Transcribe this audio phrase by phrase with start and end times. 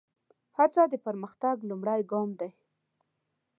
[0.57, 2.51] هڅه د پرمختګ لومړی ګام دی.